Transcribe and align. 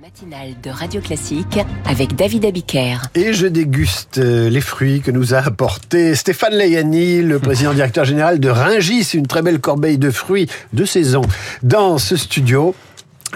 matinale 0.00 0.54
de 0.62 0.68
Radio 0.68 1.00
Classique 1.00 1.58
avec 1.86 2.16
David 2.16 2.44
Abiker. 2.44 2.98
Et 3.14 3.32
je 3.32 3.46
déguste 3.46 4.18
euh, 4.18 4.50
les 4.50 4.60
fruits 4.60 5.00
que 5.00 5.10
nous 5.10 5.32
a 5.32 5.38
apporté 5.38 6.14
Stéphane 6.14 6.52
Layani, 6.52 7.22
le 7.22 7.38
président 7.38 7.72
directeur 7.72 8.04
général 8.04 8.38
de 8.38 8.50
Ringis, 8.50 9.12
une 9.14 9.26
très 9.26 9.40
belle 9.40 9.58
corbeille 9.58 9.96
de 9.96 10.10
fruits 10.10 10.48
de 10.74 10.84
saison 10.84 11.22
dans 11.62 11.96
ce 11.96 12.16
studio 12.16 12.74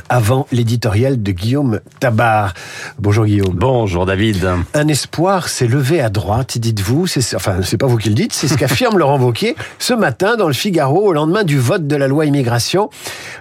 avant 0.09 0.47
l'éditorial 0.53 1.23
de 1.23 1.33
Guillaume 1.33 1.81
Tabar. 1.99 2.55
Bonjour 2.99 3.25
Guillaume. 3.25 3.55
Bonjour 3.55 4.07
David. 4.07 4.49
Un 4.75 4.89
espoir 4.89 5.49
s'est 5.49 5.67
levé 5.67 6.01
à 6.01 6.09
droite, 6.09 6.59
dites-vous. 6.59 7.07
Enfin, 7.35 7.63
c'est 7.63 7.79
pas 7.79 7.87
vous 7.87 7.97
qui 7.97 8.09
le 8.09 8.15
dites, 8.15 8.33
c'est 8.33 8.49
ce 8.49 8.57
qu'affirme 8.57 8.99
Laurent 8.99 9.19
Vauquier 9.19 9.57
ce 9.79 9.95
matin 9.95 10.37
dans 10.37 10.47
le 10.47 10.53
Figaro 10.53 11.09
au 11.09 11.13
lendemain 11.13 11.45
du 11.45 11.59
vote 11.59 11.87
de 11.87 11.97
la 11.97 12.09
loi 12.09 12.27
immigration. 12.27 12.91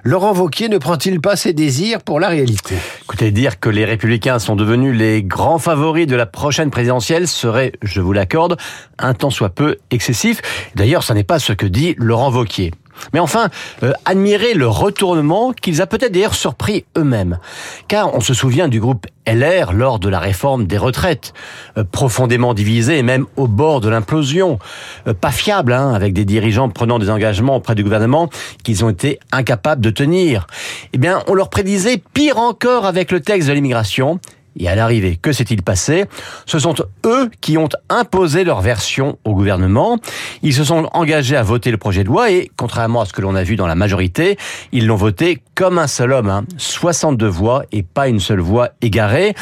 Laurent 0.03 0.33
Vauquier 0.33 0.69
ne 0.69 0.77
prend-il 0.77 1.21
pas 1.21 1.35
ses 1.35 1.53
désirs 1.53 2.01
pour 2.01 2.19
la 2.19 2.29
réalité? 2.29 2.75
Écoutez, 3.03 3.31
dire 3.31 3.59
que 3.59 3.69
les 3.69 3.85
républicains 3.85 4.39
sont 4.39 4.55
devenus 4.55 4.95
les 4.95 5.23
grands 5.23 5.59
favoris 5.59 6.07
de 6.07 6.15
la 6.15 6.25
prochaine 6.25 6.69
présidentielle 6.69 7.27
serait, 7.27 7.73
je 7.81 8.01
vous 8.01 8.13
l'accorde, 8.13 8.57
un 8.97 9.13
tant 9.13 9.29
soit 9.29 9.49
peu 9.49 9.77
excessif. 9.91 10.41
D'ailleurs, 10.75 11.03
ce 11.03 11.13
n'est 11.13 11.23
pas 11.23 11.39
ce 11.39 11.53
que 11.53 11.65
dit 11.65 11.95
Laurent 11.97 12.29
Vauquier. 12.29 12.71
Mais 13.13 13.19
enfin, 13.19 13.49
euh, 13.83 13.93
admirer 14.05 14.53
le 14.53 14.67
retournement 14.67 15.53
qu'ils 15.53 15.81
a 15.81 15.87
peut-être 15.87 16.11
d'ailleurs 16.11 16.35
surpris 16.35 16.85
eux-mêmes. 16.97 17.39
Car 17.87 18.13
on 18.15 18.19
se 18.19 18.33
souvient 18.33 18.67
du 18.67 18.79
groupe 18.79 19.07
LR 19.27 19.73
lors 19.73 19.99
de 19.99 20.09
la 20.09 20.19
réforme 20.19 20.65
des 20.65 20.77
retraites, 20.77 21.33
euh, 21.77 21.83
profondément 21.83 22.53
divisé 22.53 22.97
et 22.97 23.03
même 23.03 23.25
au 23.35 23.47
bord 23.47 23.81
de 23.81 23.89
l'implosion. 23.89 24.59
Euh, 25.07 25.13
pas 25.13 25.31
fiable, 25.31 25.73
hein, 25.73 25.93
avec 25.93 26.13
des 26.13 26.25
dirigeants 26.25 26.69
prenant 26.69 26.99
des 26.99 27.09
engagements 27.09 27.55
auprès 27.55 27.75
du 27.75 27.83
gouvernement 27.83 28.29
qu'ils 28.63 28.83
ont 28.83 28.89
été 28.89 29.19
incapables 29.31 29.81
de 29.81 29.89
tenir. 29.89 30.47
Eh 30.93 30.97
bien, 30.97 31.23
on 31.27 31.33
leur 31.33 31.49
prédisait 31.49 32.01
pire 32.13 32.37
encore 32.37 32.85
avec 32.85 33.11
le 33.11 33.19
texte 33.19 33.47
de 33.47 33.53
l'immigration 33.53 34.19
et 34.57 34.67
à 34.67 34.75
l'arrivée, 34.75 35.17
que 35.21 35.31
s'est-il 35.31 35.61
passé? 35.63 36.05
Ce 36.45 36.59
sont 36.59 36.75
eux 37.05 37.29
qui 37.41 37.57
ont 37.57 37.69
imposé 37.89 38.43
leur 38.43 38.61
version 38.61 39.17
au 39.23 39.33
gouvernement. 39.33 39.97
Ils 40.41 40.53
se 40.53 40.63
sont 40.63 40.89
engagés 40.93 41.35
à 41.35 41.43
voter 41.43 41.71
le 41.71 41.77
projet 41.77 42.03
de 42.03 42.07
loi 42.07 42.31
et, 42.31 42.51
contrairement 42.57 43.01
à 43.01 43.05
ce 43.05 43.13
que 43.13 43.21
l'on 43.21 43.35
a 43.35 43.43
vu 43.43 43.55
dans 43.55 43.67
la 43.67 43.75
majorité, 43.75 44.37
ils 44.71 44.87
l'ont 44.87 44.95
voté 44.95 45.41
comme 45.55 45.77
un 45.77 45.87
seul 45.87 46.11
homme. 46.11 46.29
Hein. 46.29 46.45
62 46.57 47.27
voix 47.27 47.63
et 47.71 47.83
pas 47.83 48.07
une 48.07 48.19
seule 48.19 48.39
voix 48.39 48.69
égarée. 48.81 49.33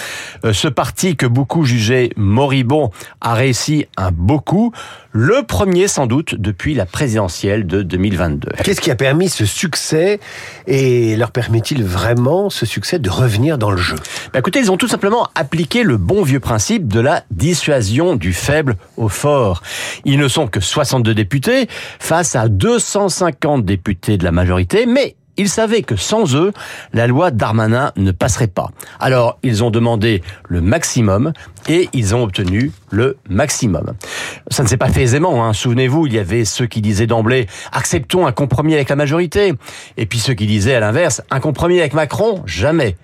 Euh, 0.46 0.54
ce 0.54 0.68
parti 0.68 1.16
que 1.16 1.26
beaucoup 1.26 1.64
jugeaient 1.64 2.09
moribond 2.16 2.92
a 3.22 3.34
réussi 3.34 3.86
un 3.98 4.12
beau 4.12 4.40
coup. 4.40 4.72
Le 5.20 5.42
premier 5.42 5.88
sans 5.88 6.06
doute 6.06 6.36
depuis 6.36 6.76
la 6.76 6.86
présidentielle 6.86 7.66
de 7.66 7.82
2022. 7.82 8.50
Qu'est-ce 8.64 8.80
qui 8.80 8.92
a 8.92 8.96
permis 8.96 9.30
ce 9.30 9.46
succès 9.46 10.20
et 10.68 11.16
leur 11.16 11.32
permet-il 11.32 11.84
vraiment 11.84 12.52
ce 12.52 12.68
succès 12.68 13.00
de 13.00 13.09
revenir 13.09 13.58
dans 13.58 13.72
le 13.72 13.78
jeu? 13.78 13.96
Bah 14.32 14.38
Écoutez, 14.38 14.59
ils 14.59 14.70
ont 14.70 14.78
tout 14.78 14.88
simplement 14.88 15.28
appliqué 15.34 15.82
le 15.82 15.98
bon 15.98 16.22
vieux 16.22 16.40
principe 16.40 16.88
de 16.88 17.00
la 17.00 17.24
dissuasion 17.32 18.16
du 18.16 18.32
faible 18.32 18.78
au 18.96 19.09
fort. 19.09 19.64
Ils 20.06 20.20
ne 20.20 20.28
sont 20.28 20.46
que 20.46 20.59
62 20.59 21.16
députés 21.16 21.68
face 21.98 22.36
à 22.36 22.48
250 22.48 23.66
députés 23.66 24.20
de 24.20 24.24
la 24.24 24.31
majorité, 24.31 24.86
mais 24.86 25.16
ils 25.38 25.50
savaient 25.50 25.84
que 25.84 25.96
sans 25.96 26.36
eux, 26.36 26.52
la 26.94 27.08
loi 27.08 27.31
Darmanin 27.31 27.92
ne 27.96 28.12
passerait 28.12 28.48
pas. 28.48 28.70
Alors, 29.00 29.38
ils 29.44 29.64
ont 29.64 29.70
demandé 29.70 30.24
le 30.48 30.62
maximum 30.62 31.31
et 31.68 31.90
ils 31.94 32.16
ont 32.16 32.23
obtenu 32.23 32.72
le 32.92 33.18
maximum. 33.30 33.94
Ça 34.50 34.64
ne 34.64 34.68
s'est 34.68 34.78
pas 34.78 34.90
fait 34.90 35.04
aisément. 35.04 35.46
Hein. 35.46 35.54
Souvenez-vous, 35.54 36.08
il 36.08 36.14
y 36.14 36.20
avait 36.20 36.46
ceux 36.46 36.68
qui 36.68 36.82
disaient 36.82 37.08
d'emblée 37.08 37.48
acceptons 37.72 38.26
un 38.26 38.32
compromis 38.32 38.74
avec 38.74 38.90
la 38.90 38.96
majorité, 38.96 39.54
et 39.98 40.06
puis 40.06 40.20
ceux 40.20 40.34
qui 40.34 40.48
disaient 40.48 40.76
à 40.76 40.80
l'inverse 40.80 41.22
un 41.30 41.40
compromis 41.40 41.80
avec 41.80 41.94
Macron, 41.94 42.44
jamais. 42.46 42.96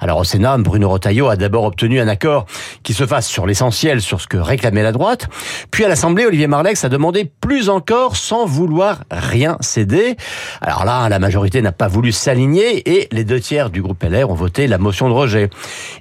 Alors 0.00 0.18
au 0.18 0.24
Sénat, 0.24 0.56
Bruno 0.58 0.88
Rotaillot 0.88 1.28
a 1.28 1.36
d'abord 1.36 1.64
obtenu 1.64 2.00
un 2.00 2.08
accord 2.08 2.46
qui 2.82 2.94
se 2.94 3.06
fasse 3.06 3.28
sur 3.28 3.46
l'essentiel, 3.46 4.00
sur 4.00 4.20
ce 4.20 4.26
que 4.26 4.38
réclamait 4.38 4.82
la 4.82 4.92
droite. 4.92 5.28
Puis 5.70 5.84
à 5.84 5.88
l'Assemblée, 5.88 6.24
Olivier 6.24 6.46
Marlex 6.46 6.84
a 6.84 6.88
demandé 6.88 7.30
plus 7.40 7.68
encore 7.68 8.16
sans 8.16 8.46
vouloir 8.46 9.04
rien 9.10 9.58
céder. 9.60 10.16
Alors 10.62 10.86
là, 10.86 11.08
la 11.10 11.18
majorité 11.18 11.60
n'a 11.60 11.72
pas 11.72 11.88
voulu 11.88 12.12
s'aligner 12.12 12.90
et 12.90 13.08
les 13.12 13.24
deux 13.24 13.40
tiers 13.40 13.68
du 13.68 13.82
groupe 13.82 14.02
LR 14.02 14.30
ont 14.30 14.34
voté 14.34 14.66
la 14.66 14.78
motion 14.78 15.06
de 15.08 15.14
rejet. 15.14 15.50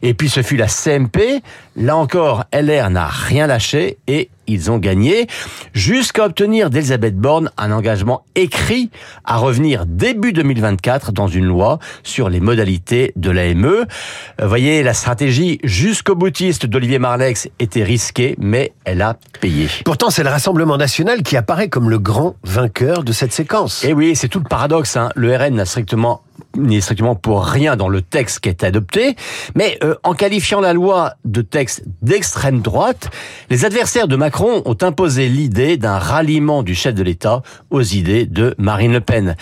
Et 0.02 0.14
puis 0.14 0.30
ce 0.30 0.42
fut 0.42 0.56
la 0.56 0.68
CMP. 0.68 1.42
Là 1.80 1.96
encore, 1.96 2.44
LR 2.52 2.90
n'a 2.90 3.08
rien 3.08 3.48
lâché 3.48 4.00
et 4.06 4.30
ils 4.50 4.72
ont 4.72 4.80
gagné 4.80 5.28
jusqu'à 5.74 6.26
obtenir 6.26 6.70
d'Elisabeth 6.70 7.16
Borne 7.16 7.52
un 7.58 7.72
engagement 7.72 8.24
écrit 8.36 8.90
à 9.24 9.38
revenir 9.38 9.86
début 9.86 10.34
2024 10.34 11.12
dans 11.12 11.28
une 11.28 11.46
loi 11.46 11.80
sur 12.04 12.30
les 12.30 12.40
modalités 12.40 13.14
de 13.16 13.30
l'AME. 13.30 13.66
Vous 13.68 14.44
euh, 14.44 14.48
voyez, 14.48 14.84
la 14.84 14.94
stratégie 14.94 15.60
jusqu'au 15.64 16.16
boutiste 16.16 16.66
d'Olivier 16.66 17.00
Marlex 17.00 17.48
était 17.60 17.84
risquée, 17.84 18.36
mais 18.40 18.74
elle 18.86 19.02
a 19.02 19.18
payé. 19.40 19.68
Pourtant, 19.86 20.10
c'est 20.10 20.24
le 20.24 20.30
Rassemblement 20.30 20.78
national 20.78 21.22
qui 21.22 21.38
apparaît 21.38 21.70
comme 21.70 21.90
le 21.90 22.00
grand 22.00 22.36
vainqueur 22.44 23.04
de 23.04 23.12
cette 23.12 23.34
séquence. 23.34 23.84
Et 23.84 23.90
eh 23.90 23.94
oui, 23.94 24.16
c'est 24.16 24.28
tout 24.28 24.40
le 24.40 24.50
paradoxe. 24.50 24.98
Hein. 24.98 25.10
Le 25.16 25.36
RN 25.36 25.56
n'a 25.56 25.66
strictement 25.66 26.22
n'est 26.56 26.82
strictement 26.82 27.16
pour 27.16 27.46
rien 27.46 27.76
dans 27.76 27.90
le 27.90 28.02
texte 28.02 28.40
qui 28.40 28.50
est 28.50 28.64
adopté, 28.64 29.16
mais 29.56 29.78
euh, 29.84 29.96
en 30.04 30.14
qualifiant 30.14 30.62
la 30.62 30.74
loi 30.74 31.14
de 31.26 31.42
texte 31.42 31.84
d'extrême 32.02 32.62
droite, 32.62 33.10
les 33.50 33.66
adversaires 33.66 34.08
de 34.08 34.16
Macron 34.16 34.39
ont 34.46 34.78
imposé 34.82 35.28
l'idée 35.30 35.78
d'un 35.78 35.98
ralliement 35.98 36.64
du 36.64 36.76
chef 36.76 36.94
de 36.94 37.04
l'État 37.04 37.42
aux 37.70 37.82
idées 37.82 38.26
de 38.26 38.56
Marine 38.58 38.94
Le 38.94 39.02
Pen. 39.02 39.36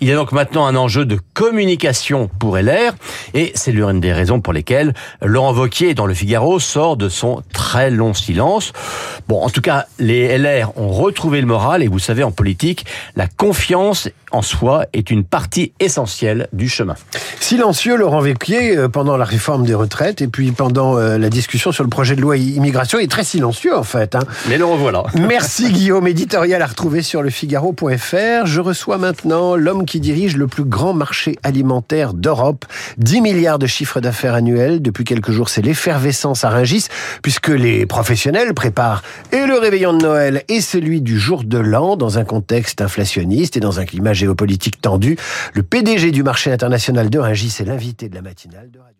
Il 0.00 0.08
y 0.08 0.12
a 0.12 0.16
donc 0.16 0.32
maintenant 0.32 0.66
un 0.66 0.76
enjeu 0.76 1.04
de 1.04 1.18
communication 1.34 2.28
pour 2.38 2.56
LR, 2.56 2.92
et 3.34 3.52
c'est 3.54 3.72
l'une 3.72 4.00
des 4.00 4.12
raisons 4.12 4.40
pour 4.40 4.52
lesquelles 4.52 4.94
Laurent 5.22 5.54
Wauquiez 5.54 5.94
dans 5.94 6.06
Le 6.06 6.14
Figaro 6.14 6.58
sort 6.60 6.96
de 6.96 7.08
son 7.08 7.42
très 7.72 7.90
long 7.90 8.12
silence. 8.12 8.74
Bon, 9.28 9.42
en 9.42 9.48
tout 9.48 9.62
cas, 9.62 9.86
les 9.98 10.36
LR 10.36 10.76
ont 10.76 10.90
retrouvé 10.90 11.40
le 11.40 11.46
moral, 11.46 11.82
et 11.82 11.88
vous 11.88 11.98
savez, 11.98 12.22
en 12.22 12.30
politique, 12.30 12.84
la 13.16 13.26
confiance 13.26 14.10
en 14.30 14.42
soi 14.42 14.84
est 14.92 15.10
une 15.10 15.24
partie 15.24 15.72
essentielle 15.80 16.48
du 16.52 16.68
chemin. 16.68 16.96
Silencieux, 17.40 17.96
Laurent 17.96 18.20
Véquier, 18.20 18.76
euh, 18.76 18.88
pendant 18.88 19.16
la 19.16 19.24
réforme 19.24 19.64
des 19.64 19.74
retraites 19.74 20.22
et 20.22 20.26
puis 20.26 20.52
pendant 20.52 20.96
euh, 20.96 21.18
la 21.18 21.28
discussion 21.28 21.70
sur 21.72 21.84
le 21.84 21.90
projet 21.90 22.16
de 22.16 22.20
loi 22.20 22.36
immigration, 22.36 22.98
il 22.98 23.04
est 23.04 23.10
très 23.10 23.24
silencieux 23.24 23.76
en 23.76 23.82
fait. 23.82 24.14
Hein. 24.14 24.22
Mais 24.48 24.58
le 24.58 24.64
revoilà. 24.64 25.04
Merci 25.14 25.70
Guillaume, 25.70 26.06
éditorial 26.06 26.62
à 26.62 26.66
retrouver 26.66 27.02
sur 27.02 27.22
lefigaro.fr. 27.22 28.46
Je 28.46 28.60
reçois 28.60 28.98
maintenant 28.98 29.56
l'homme 29.56 29.84
qui 29.84 30.00
dirige 30.00 30.36
le 30.36 30.46
plus 30.46 30.64
grand 30.64 30.94
marché 30.94 31.38
alimentaire 31.42 32.14
d'Europe. 32.14 32.64
10 32.98 33.20
milliards 33.20 33.58
de 33.58 33.66
chiffre 33.66 34.00
d'affaires 34.00 34.34
annuel. 34.34 34.80
Depuis 34.80 35.04
quelques 35.04 35.30
jours, 35.30 35.48
c'est 35.48 35.62
l'effervescence 35.62 36.44
à 36.44 36.50
Rungis, 36.50 36.86
puisque 37.22 37.48
les 37.62 37.86
professionnels 37.86 38.54
préparent 38.54 39.02
et 39.30 39.46
le 39.46 39.56
réveillon 39.56 39.92
de 39.92 40.02
Noël 40.02 40.42
et 40.48 40.60
celui 40.60 41.00
du 41.00 41.18
jour 41.18 41.44
de 41.44 41.58
l'an 41.58 41.96
dans 41.96 42.18
un 42.18 42.24
contexte 42.24 42.80
inflationniste 42.80 43.56
et 43.56 43.60
dans 43.60 43.78
un 43.78 43.84
climat 43.84 44.12
géopolitique 44.12 44.80
tendu. 44.80 45.16
Le 45.54 45.62
PDG 45.62 46.10
du 46.10 46.24
marché 46.24 46.50
international 46.50 47.08
de 47.08 47.18
Rungis 47.18 47.56
est 47.60 47.64
l'invité 47.64 48.08
de 48.08 48.14
la 48.16 48.22
matinale 48.22 48.70
de 48.70 48.78
Radio. 48.78 48.96